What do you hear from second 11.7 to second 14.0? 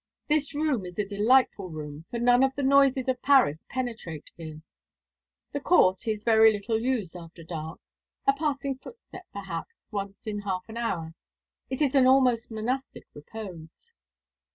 is an almost monastic repose."